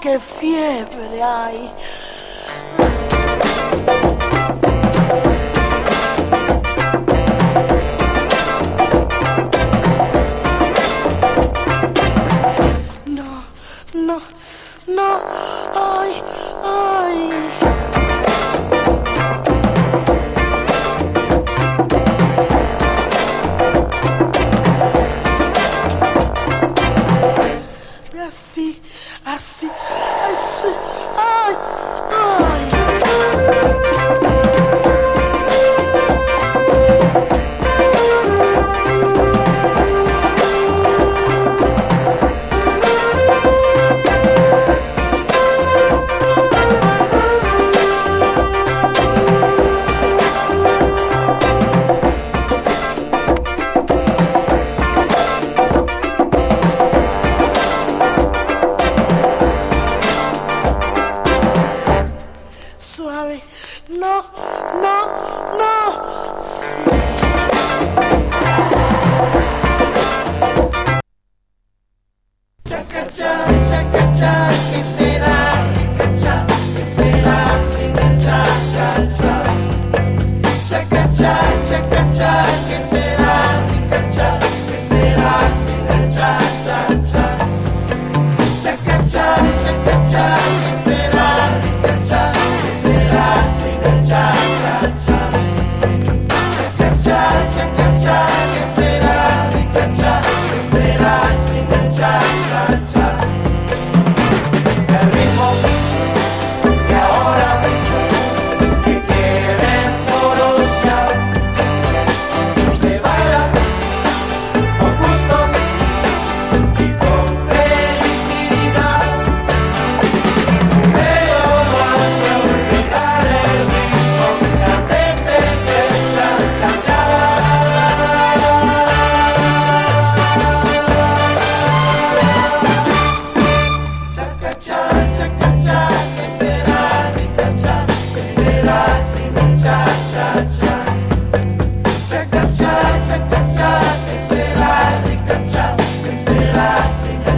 [0.00, 1.70] qué fiebre hay.
[28.22, 28.80] assim,
[29.24, 30.74] assim, assim.
[31.16, 31.56] Ai,
[32.46, 32.51] ai.
[74.22, 74.52] Cha,